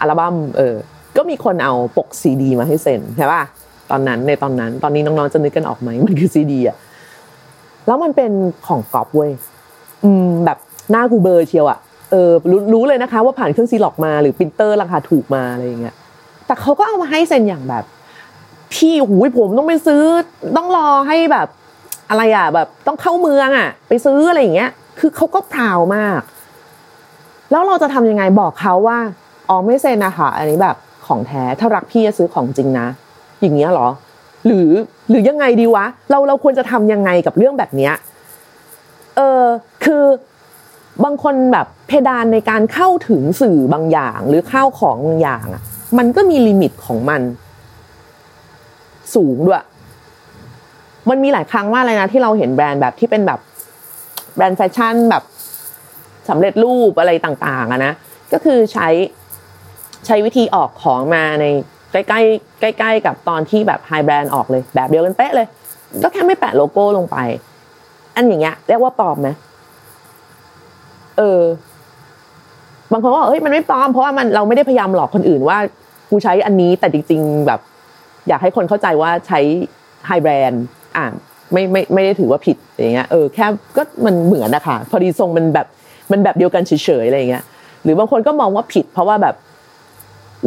[0.00, 0.74] อัลบั้มเออ
[1.16, 3.42] ก็มีคนเอาปกซีดีมาให้เซ็นใช่ป่ะ
[3.90, 6.76] ตอนนั้นในตอนนั้น ตอนนี้น้องๆจะนึกกันออกไหมมันคือซีดีอะ
[7.86, 8.32] แล้วมันเป็น
[8.66, 9.30] ของก๊อบเว้ย
[10.04, 10.58] อืมแบบ
[10.90, 11.78] หน้ากูเบอร์เชียวอะ
[12.10, 15.94] เออรู้รู้เลยนะคะ ว่าผ่านเครื่องซีร็อกซ์มาหรือปรินเตอร์ราคาถูกมาอะไรอย่างเงี้ย
[16.46, 17.84] แต่เขาก็เอามาให้เซ็นอย่างแบบ
[18.74, 20.02] พี่หูยผมต้องไปซื้อ
[20.56, 21.48] ต้องรอให้แบบ
[22.10, 26.20] อะไรอะแบบต้องเข้าเมืองอะ ไปซื้ออะไรอย่างเงี้ย คือเขาก็พราวมาก
[27.50, 28.98] แล้วเราจะทำยังไงบอกเขาว่า
[29.48, 32.86] อ๋อไม่เซ็นนะคะอันนี้แบบของแท้ถ้ารักพี่จะซื้อของจริงนะ
[33.40, 33.88] อย่างเงี้ยเหรอ
[34.46, 34.70] หรือ
[35.10, 37.92] หรือยังไงดีวะ เราเราควรจะทำยังไงกับเรื่องแบบเนี้ย
[39.16, 39.42] เออ
[39.84, 40.04] คือ
[41.04, 45.62] บางคนแบบเพดานในการเข้าถึงสื่อบางอย่าง หรือข้าวของบางอย่างอะ
[45.98, 47.22] มันก็มี limit ของมัน
[49.14, 49.64] สูงด้วย
[51.10, 53.40] มันมีหลายครั้งว่าอะไรนะที่เราเห็นแบรนด์แบบที่เป็นแบบ
[54.36, 55.22] แบรนด์แฟชั่นแบบ
[56.28, 57.92] สำเร็จรูปอะไรต่างๆอะนะ
[58.32, 58.88] ก็คือใช้
[60.06, 61.44] ใช้วิธีออกของมาใน
[61.92, 65.46] ใกล้ๆใกล้ๆกับตอนที่แบบ high brand ออกเลย แบบเดียวกันเป๊ะเลย
[66.02, 67.16] ก็แค่ไม่แปะโลโก้ลงไป
[68.14, 69.28] อันอย่างเงี้ยเรียกว่าปลอมไหม
[71.18, 71.42] เออ
[72.92, 75.58] บางคนก็บอกเฮ้ยมันไม่ปลอมเพราะว่ามันเราไม่ได้พยายามหลอกคนอื่นว่า
[76.10, 77.60] กูใช้อันนี้แต่จริงๆแบบ
[78.28, 79.40] อยากให้คนเข้าใจว่าใช้
[80.06, 80.62] ไฮแบรนด์
[80.96, 81.06] อ่า
[81.52, 85.66] ไม่ไม่ไม่ได้ถือว่าผิดอย่างเงี้ยเออแค่ก็มันเหมือนนะคะพอดีทรงมันแบบ
[86.12, 87.44] มันแบบเดียวกันเฉยๆอะไรเงี้ย
[87.82, 89.34] หรือบางคนก็มองว่าผิด เพราะว่าแบบ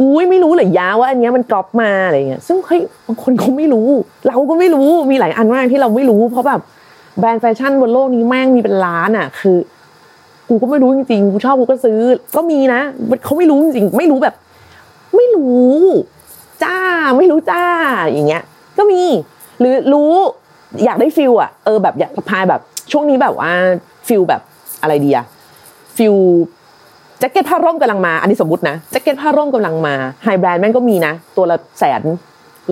[0.00, 3.88] อุ้ยไม่รู้เลยยาว่าอันเนี้ยมันกรอบมาอะไรเงี้ยซึ่งเฮ้ยบางคนเขาไม่รู้
[4.26, 6.60] เราก็ไม่รู้มีหลายอันมากที่เราไม่รู้ เพราะแบบ
[7.18, 9.58] แบรนด์แฟชั่นบนโลกนี้แม่งมีเป็นล้านอะ คือ
[10.48, 11.98] กูก็ไม่รู้จริงๆกูชอบกูก็ซื้อ
[12.36, 12.80] ก็มีนะ
[13.24, 14.34] เขาไม่รู้จริงๆไม่รู้แบบ
[15.16, 15.74] ไม่รู้
[16.62, 16.78] จ้า
[17.18, 17.64] ไม่รู้จ้า
[18.06, 18.42] อย่างเงี้ย
[18.78, 19.02] ก็มี
[19.60, 20.12] หรือรู้
[20.84, 22.60] อยากได้ feel อะเออแบบอยากพายแบบ
[22.92, 23.52] ช่วงนี้แบบว่า
[24.08, 24.40] feel แบบ
[24.82, 25.24] อะไรดีอะ
[25.96, 26.14] feel
[27.18, 32.02] แจ็คเก็ตผ้าร่มกำลังมาอันนี้สมมตินะแจ็คเก็ตผ้าร่มกำลังมา high brand แม่งก็มีนะ ตัวละแสน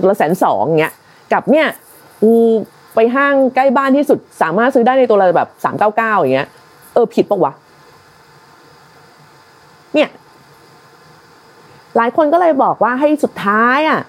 [0.01, 0.93] ตัวละแสนสองเงี้ย
[1.33, 1.67] กับเนี่ย
[2.23, 2.33] กู
[2.95, 6.47] ไปห้างใกล้บ้านที่สุดสามารถซื้อได้ในตัวละแบบสามเก้าเก้าอย่างเงี้ย
[6.93, 7.53] เออผิดปะวะ
[9.93, 10.09] เนี่ย
[11.97, 13.99] หลายคนก็เลยบอกว่าให้สุดท้ายอะ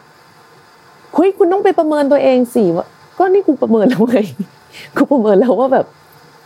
[1.16, 2.86] คุยคุณต้องไปประเมินตัวเองสิว่า
[3.20, 4.18] ก็นี่กูประเมินแล้วไง
[4.96, 5.86] กูประเมินแล้วว่าแบบ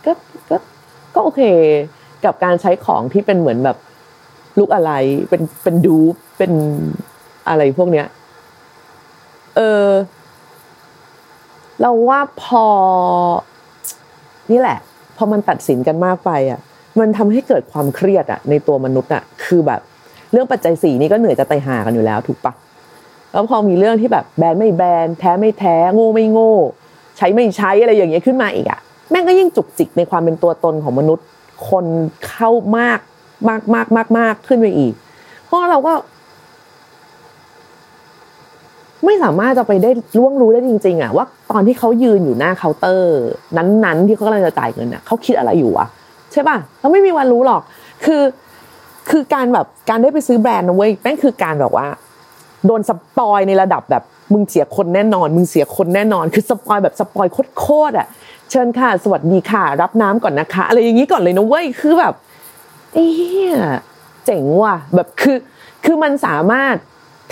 [0.05, 0.11] ก็
[0.49, 0.57] ก็
[1.15, 1.41] ก็โอเค
[2.25, 3.77] กับการใช้ของที่เป็นเหมือนแบบ
[4.59, 4.91] ลุกอะไร
[5.29, 5.97] เป็นเป็นดู
[6.37, 6.51] เป็น
[7.47, 8.07] อะไรพวกเนี้ย
[9.55, 9.87] เออ
[11.81, 12.65] เราว่าพอ
[14.51, 14.77] นี่แหละ
[15.17, 16.59] พอมันตัดสินกันมากไป อะ
[16.99, 19.81] มันทำให้เกิดความเครียดอะ ในตัวมนุษย์อะ คือแบบ
[20.31, 22.53] เรื่องปัจจัยสี่นี่ก็เหนื่อยจะไตหากันอยู่แล้ว ถูกปะ
[23.35, 26.53] แล้วพอมีเรื่องที่แบบแบนไม่แบนแท้ไม่แท้โง่ไม่โง่
[27.17, 28.79] ใช้ไม่ใช้อะไรอย่างเงี้ยขึ้นมาอีกอะ
[29.11, 31.25] แม่งก็ยิ่งจุกจิกในความเป็นตัวตนของมนุษย์
[31.69, 31.85] คน
[32.27, 32.99] เข้ามาก
[33.49, 34.93] มากมากมากมากขึ้นไปอีก
[35.45, 35.93] เพราะเราก็
[39.05, 43.15] ไม่สามารถจะไปได้ล่วงรู้ได้จริง ๆอะว่าตอนที่เขายืนอยู่หน้าเคาน์เตอร์
[43.57, 45.87] นั้นๆ ที่เขากำลังจะจ่ายเงินอะเขาคิดอะไรอยู่อะ
[46.31, 47.61] ใช่ป่ะเราไม่มีวันรู้หรอก
[48.05, 48.21] คือ
[49.09, 51.87] คือการแบบการได้ไปซื้อแบรนด์เนมเว้ยแม่งคือการแบบว่า
[52.65, 57.27] โดน spoil ในระดับแบบมึงเสียคนแน่นอน มึงเสียคนแน่นอน คือ spoil แบบ spoil
[57.59, 58.07] โคตรๆอะ
[58.51, 62.13] เชิญค่ะ สวัสดีค่ะ รับน้ำก่อนนะคะ อะไรอย่างนี้ก่อนเลยนะเว้ย คือแบบ
[62.93, 63.11] เอ้ย
[64.25, 65.37] เจ๋งว่ะ แบบคือ
[65.85, 66.75] คือมันสามารถ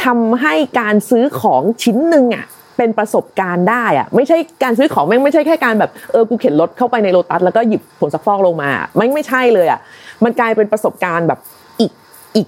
[0.05, 2.45] ทำให้การซื้อของชิ้นหนึ่งอะ
[2.77, 9.79] เป็นประสบการณ์ได้อะไม่ใช่การซื้อของแม่งไม่ใช่แค่การแบบเออกูเข็นรถเข้าไปในโลตัสแล้วก็หยิบผลซักฟอกลงมาไม่ไม่ใช่เลยอะ
[10.23, 11.39] มันกลายเป็นประสบการณ์แบบ
[11.81, 11.91] อีก
[12.35, 12.47] อีก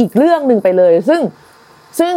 [0.00, 1.20] อีกเรื่องหนึ่งไปเลย ซึ่ง
[2.00, 2.14] ซึ่ง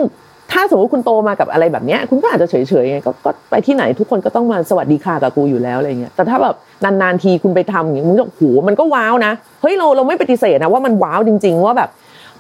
[0.52, 3.12] ถ้าสมมติคุณโตมากับอะไรแบบเนี้ยคุณก็อาจจะเฉยๆไงก็
[3.50, 11.90] ไปที่ไหนทุกคนก็ต้องมาสวัสดีค่ะกับกูอยู่แล้วอะไรเงี้ยแต่ถ้าแบบนานๆทีคุณไปทำอย่างนี้มึงจะโหมันก็ว้าวนะเฮ้ยเราเราไม่ปฏิเสธนะว่ามันว้าวจริง ๆ ว่าแบบ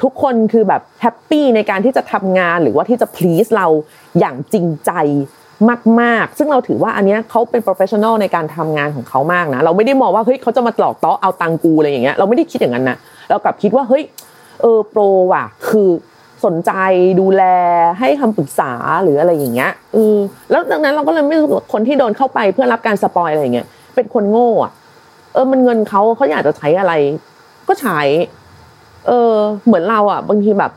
[0.04, 3.67] ทุกคนคือแบบ happy ในการที่จะทำงานหรือว่าที่จะ please เรา
[4.19, 4.91] อย่างจริงใจ
[6.02, 12.98] มากๆ ซึ่งเราถือว่าอันเนี้ยเขาเป็น professional ในการทำงานของเขามากนะ เราไม่ได้มองว่าเฮ้ยเขาจะมาหลอกเต๊าะเอาตังค์กูอะไรอย่างเงี้ยเราไม่ได้คิดอย่างนั้นนะ
[13.30, 14.04] เรากลับคิดว่าเฮ้ย
[14.62, 15.89] เออโปรว่ะคือ
[16.45, 16.71] สนใจ
[17.21, 17.43] ดูแล
[18.00, 18.71] ให้คำปรึกษา
[19.04, 20.17] หรืออะไรอย่างเงี้ยเออ
[20.52, 24.71] แล้วดังนั้นเราก็เลยไม่รู้คนที่โดนเข้าไปเพื่อรับการสปอยอะไรอย่างเงี้ยเป็นคนโง่อะ
[25.34, 26.93] เออมันเงินเขาเขาอยากจะใช้อะไร
[27.67, 28.00] ก็ใช้
[29.08, 29.34] เออ
[29.65, 30.71] เหมือนเราอะ บางทีแบบ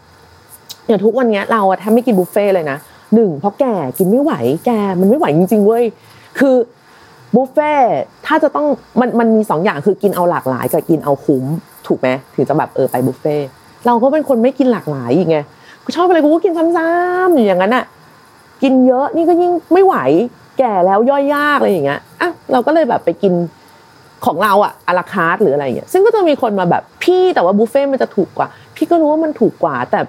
[0.87, 2.79] อย่างทุกวันเนี้ยเราอะแทบไม่กินบุฟเฟ่เลยนะ
[3.15, 4.33] หนึ่งเพราะแก่กินไม่ไหว
[4.67, 5.85] แกมันไม่ไหวจริงๆเว้ย
[6.39, 6.57] คือ
[7.35, 7.73] บุฟเฟ่
[8.27, 8.67] ถ้าจะต้อง
[9.01, 11.45] มันมันมีสองอย่างคือกินเอาหลากหลายกับกินเอาคุ้ม
[11.87, 13.37] ถูกไหมถึงจะแบบเออไปบุฟเฟ่
[13.87, 15.39] เราก็เป็นคนไม่กินหลากหลายอีกไง
[15.85, 17.85] กูชอบอะไรกูก็กินซ้ำๆอยู่อย่างนั้นอะ
[18.63, 19.97] กินเยอะนี่ก็ยิ่งไม่ไหว
[20.59, 23.33] แก่แล้วย่อยยากอะไรอย่างเงี้ยอะเราก็เลยแบบไปกิน
[24.27, 30.01] ของเราอะอาราคาร์ทหรืออะไรอย่างเงี้ยซึ่งก็จะมีคนมาแบบพี่แต่ว่าบุฟเฟ่มันจะถูกกว่า พี่ก็รู้ว่ามันถูกกว่า แต่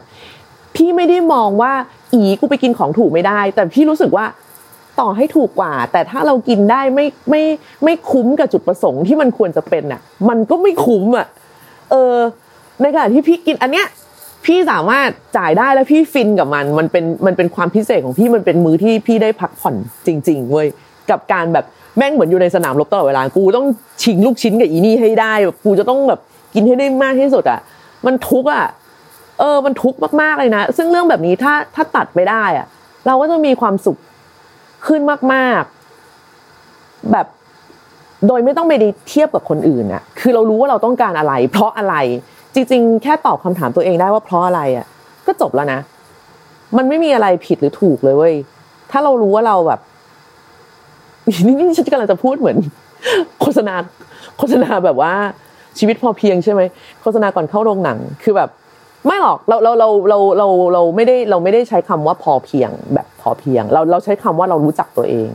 [0.75, 1.71] พี่ไม่ได้มองว่า
[2.13, 4.25] อีกูไปกินของถูกไม่ได้ แต่พี่รู้สึกว่า
[4.99, 7.43] ต่อให้ถูกกว่า แต่ถ้าเรากินได้ไม่ไม่
[7.83, 11.27] ไม่คุ้มกับจุดประสงค์ที่มันควรจะเป็นอะมันก็ไม่คุ้มอะ
[11.91, 12.15] เออ
[12.81, 13.87] ในขณะที่พี่กินอันเนี้ย
[14.45, 20.67] พี่สามารถจ่ายได้แล้วพี่ฟินกับมัน มันเป็นมันเป็นความพิเศษของพี่มันเป็นมือที่พี่ได้พักผ่อนจริง ๆเว้ย
[21.09, 21.65] กับการแบบ
[21.97, 23.67] แม่งเหมือนอยู่ในสนามรบตลอดเวลากูต้อง
[24.03, 26.19] ชิงลูกชิ้นกับอีนี่ให้ได้แบบกูจะต้องแบบ
[26.53, 27.59] กินให้ได้มากที่สุดอะ
[28.05, 28.65] มันทุกข์อะ
[29.39, 32.65] เออ มันทุกข์มากๆเลยนะ ซึ่งเรื่องแบบนี้ถ้าถ้าตัดไปได้อะ
[33.07, 33.97] เราก็จะมีความสุข
[34.87, 35.01] ขึ้น
[35.33, 37.27] มากๆ แบบ
[38.27, 38.73] โดยไม่ต้องไป
[39.09, 41.95] เทียบกับคนอื่นอะ คือเรารู้ว่าเราต้องการอะไร เพราะอะไร
[42.53, 44.85] จริง ๆ แค่ตอบคำถามตัวเองได้ว่าเพราะอะไรอะ
[45.27, 45.79] ก็จบแล้วนะ
[46.77, 48.35] มันไม่มีอะไรผิดหรือถูกเลยเว้ย
[48.91, 49.79] ถ้าเรารู้ว่าเราแบบ
[51.47, 52.57] นี่นี่ฉันกำลังจะพูดเหมือน
[53.41, 53.75] โฆษณา
[54.37, 55.13] โฆษณาแบบว่า
[55.79, 56.61] ชีวิตพอเพียงใช่ไหม
[57.01, 58.49] โฆษณาก่อนเข้าโรงหนังคือแบบ
[59.05, 65.29] ไม่หรอกเราเราเราเราเราเราไม่ได้เราไม่ได้ใช้คำว่าพอเพียง แบบพอเพียง เราเราใช้คำว่าเรารู้จักตัวเอง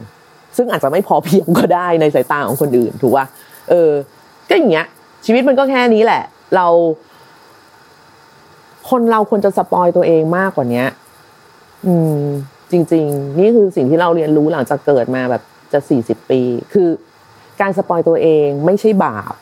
[0.56, 3.26] ซึ่งอาจจะไม่พอเพียงก็ได้ในสายตาของคนอื่น ถูกป่ะ
[3.70, 3.90] เออ
[4.48, 4.86] ก็อย่างเงี้ย
[5.26, 6.22] ชีวิตมันก็แค่นี้แหละ
[6.54, 6.66] เรา
[8.90, 10.86] คนเราควรจะ spoil ตัวเองมากกว่าเนี้ย
[11.86, 12.22] อืม
[12.70, 16.40] จริง ๆ นี่คือสิ่งที่เราเรียนรู้หลังจากเกิดมาแบบจะสี่สิบปี
[16.72, 16.88] คือ
[17.60, 19.34] การ spoil ตัวเองไม่ใช่บาป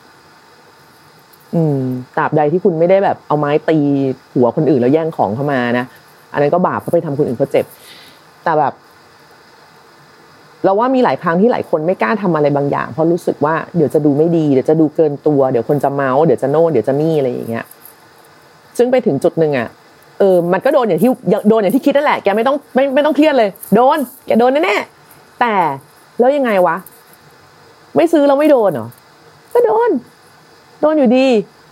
[1.54, 1.80] อืม
[2.16, 3.78] ตราบใดที่คุณไม่ได้แบบเอาไม้ตี
[4.34, 5.84] หัวคนอื่นแล้วแย่งของเข้ามานะ
[6.32, 7.66] อันนั้นก็บาปเพราะไปทำคนอื่นเขาเจ็บ
[8.44, 8.72] แต่แบบ
[10.64, 17.64] เราว่ามีหลายครั้งที่หลายคนไม่กล้าทำอะไรบางอย่างเพราะรู้สึกว่าเดี๋ยวจะดูไม่ดีเดี๋ยวจะดูเกินตัวเดี๋ยวคนจะเมาส์เดี๋ยวจะโน่นเดี๋ยวจะนี่อะไรอย่างเงี้ย
[18.78, 19.68] ซึ่งไปถึงจุดหนึ่งอะ
[20.18, 21.10] เออมันก็โดนอย่างที่
[21.48, 24.76] โดนอย่างที่คิดนั่นแหละแกไม่ต้องไม่ไม่ต้องเครียดเลย โดนแกโดนแน่
[25.40, 25.54] แต่
[26.20, 26.76] แล้วยังไงวะ
[27.96, 28.88] ไม่ซื้อแล้วไม่โดนเหรอ
[29.54, 29.90] ก็โดน
[30.80, 31.26] โดนอยู่ดี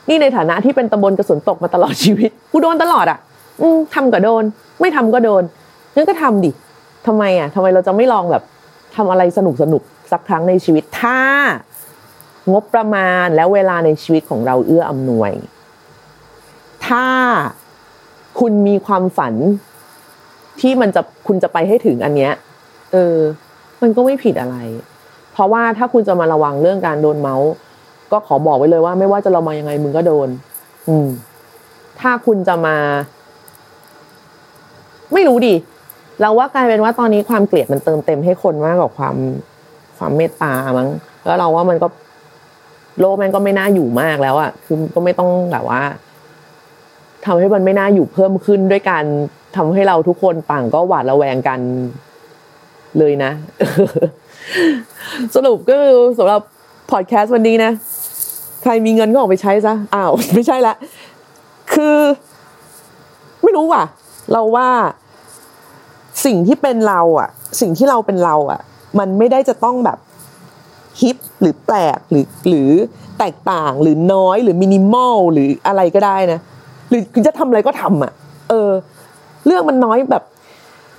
[0.09, 3.19] นี่ในฐานะที่เป็นตำบลกระสุนตกมาตลอดชีวิตกูโดนตลอดอะ
[3.61, 4.45] อืมทำก็โดน
[4.81, 5.43] ไม่ทำก็โดน
[5.95, 6.51] งั้นก็ทำดิ
[7.07, 8.43] ทำไมอะทำไมเราจะไม่ลองแบบ
[8.97, 11.19] ทำอะไรสนุกสนุกสักครั้งในชีวิตถ้า
[12.53, 15.33] งบประมาณและเวลาในชีวิตของเราเอื้ออำนวย
[16.87, 17.07] ถ้า
[18.41, 19.35] คุณมีความฝัน
[20.61, 22.33] ที่มันจะคุณจะไปให้ถึงอันเนี้ย
[22.93, 23.17] เออ
[23.83, 24.57] มันก็ไม่ผิดอะไร
[25.33, 27.51] เพราะว่าถ้าคุณจะมาระวังเรื่องการโดนเมาส์
[28.13, 30.29] ก็ขอบอกไว้เลยว่า ไม่ว่าจะเระวังยังไงมึงก็โดน
[30.89, 31.09] อืม
[32.01, 32.77] ถ้าคุณจะมา
[35.13, 35.55] ไม่รู้ดิ
[36.21, 39.17] เราว่ากลายเป็นว่าตอนนี้ความเกลียดมันเติมเต็มให้คนมากกว่าความ
[39.99, 40.89] ความเมตตามั้ง
[41.25, 41.89] แล้วเราว่ามันก็
[42.99, 45.83] โลกมันก็ไม่น่าอยู่มากแล้วอะคือก็ไม่ต้องแบบว่า
[47.25, 49.05] ทำให้มันไม่น่าอยู่เพิ่มขึ้นด้วยการ
[49.57, 51.61] ทำให้เราทุกคนต่างก็หวาดระแวงกัน
[52.99, 53.31] เลยนะ
[55.35, 56.41] สรุปก็คือสำหรับ
[56.91, 57.73] พอดแคสต์วันนี้นะ
[58.63, 60.75] ใครมีเงินก็ออกไปใช้ซะอ้าว ไม่ใช่ละ
[61.75, 61.97] คือ
[63.43, 63.85] ไม่รู้ว่ะ
[64.33, 64.69] เราว่า
[66.25, 67.29] สิ่งที่เป็นเราอะ
[67.61, 68.61] สิ่งที่เราเป็นเราอะ
[68.99, 69.99] มันไม่ได้จะต้องแบบ
[71.01, 72.71] ฮิปหรือแปลกหรือหรือ
[73.19, 76.41] แตกต่างหรือน้อยหรือมินิมอลหรืออะไรก็ได้นะ
[76.91, 78.13] หรือคือจะทำอะไรก็ทำอะ
[78.51, 78.71] เออ
[79.47, 80.25] เรื่องมันน้อยแบบ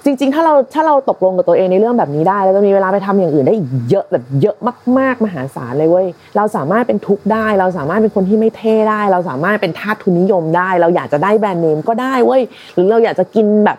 [0.06, 4.56] จริง ๆ ถ้าเราถ้าเราตกลงกับตัวเองในเรื่องแบบนี้ได้ แล้วจะมีเวลาไปทำอย่างอื่นได้อีกเยอะแบบเยอะ
[4.98, 6.08] มาก ๆ มหาศาลเลยเว้ย
[6.38, 12.42] เราสามารถเป็นทุกข์ได้ เราสามารถเป็นคนที่ไม่เท่ได้ เราสามารถเป็นทาสทุนนิยมได้ เราอยากจะได้แบรนด์เนมก็ได้เว้ย
[12.74, 13.78] หรือเราอยากจะกินแบบ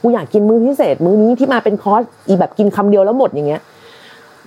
[0.00, 3.62] กูอยากกินมื้อพิเศษ มื้อนี้ที่มาเป็นคอร์สอีแบบกินคำเดียวแล้วหมดอย่างเงี้ย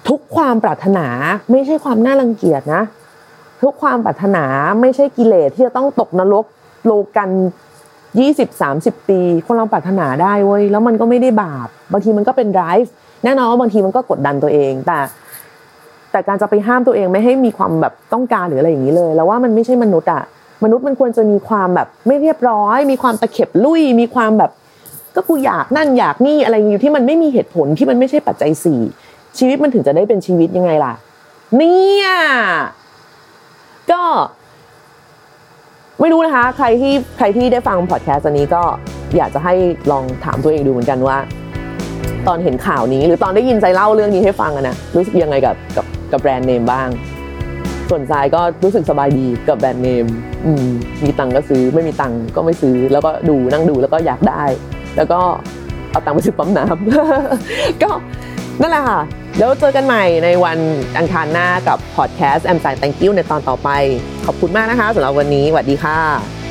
[0.09, 1.07] ทุกความปรารถนา
[1.51, 2.83] ไม่ใช่ความน่ารังเกียจนะ
[3.61, 4.45] ทุกความปรารถนา
[4.81, 6.45] ไม่ใช่กิเลสที่จะต้องตกนรก
[6.85, 7.29] โลกัน
[8.19, 12.91] ยี่สิบสามสิบปีคนเราปรารถนาได้เว้ยแล้วมันก็ไม่ได้บาปบางทีมันก็เป็นไดรฟ์
[13.23, 14.99] แน่นอนว่าบางทีมันก็กดดันตัวเอง แต่
[16.11, 20.23] แต่การจะไปห้ามตัวเองไม่ให้มีความแบบต้องการหรืออะไรอย่างนี้เลย แล้วว่ามันไม่ใช่มนุษย์อะ
[20.63, 24.51] มนุษย์มันควรจะมีความแบบไม่เรียบร้อย มีความตะเข็บลุยมีความแบบ
[25.15, 28.81] ก็กูอยากนั่นอยากนี่อะไรอยู่ที่มันไม่มีเหตุผลที่มันไม่ใช่ปัจจัยสี่
[29.37, 30.93] ชีวิตมันถึงจะได้เป็นชีวิตยังไงล่ะ
[31.57, 32.07] เนี่ย
[33.91, 34.01] ก็
[35.99, 38.63] ไม่รู้นะคะ ใครที่ใครที่ได้ฟังพอดแคสต์อันนี้ก็
[39.17, 39.53] อยากจะให้
[39.91, 41.17] ลองถามตัวเองดูเหมือนกันว่า
[42.27, 46.87] ตอนเห็นข่าวนี้ หรือตอนได้ยินใจเล่าเรื่องนี้ให้ฟังอะนะรู้สึกยังไงกับกับกับแบรนด์เนมบ้าง
[47.89, 50.05] ส่วนทรายก็รู้สึกสบายดีกับแบรนด์เนม
[50.45, 50.67] อืม
[51.03, 54.43] มีตังก็ซื้อไม่มีตังก็ไม่ซื้อ แล้วก็ดูนั่งดูแล้วก็อยากได้
[54.97, 55.19] แล้วก็
[55.91, 57.91] เอาตังค์ไปซื้อปั๊มน้ำ ก็
[58.61, 58.99] นั่นแหละค่ะ
[59.37, 60.57] แล้วเจอกันใหม่ในวัน
[60.97, 63.69] อังคารหน้ากับพอดแคสต์แอมสายแตงกิ้วในตอนต่อไป
[64.25, 66.42] ขอบคุณมากนะคะสำหรับวันนี้สวัสดีค่ะ